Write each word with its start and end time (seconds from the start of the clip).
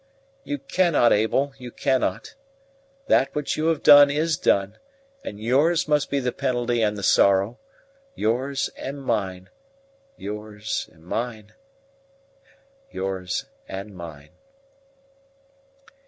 You 0.43 0.57
cannot, 0.57 1.13
Abel, 1.13 1.53
you 1.59 1.69
cannot. 1.69 2.33
That 3.05 3.35
which 3.35 3.55
you 3.55 3.67
have 3.67 3.83
done 3.83 4.09
is 4.09 4.35
done, 4.35 4.79
and 5.23 5.39
yours 5.39 5.87
must 5.87 6.09
be 6.09 6.19
the 6.19 6.31
penalty 6.31 6.81
and 6.81 6.97
the 6.97 7.03
sorrow 7.03 7.59
yours 8.15 8.71
and 8.75 9.03
mine 9.03 9.51
yours 10.17 10.89
and 10.91 11.03
mine 11.03 11.53
yours 12.89 13.45
and 13.69 13.93
mine." 13.95 14.31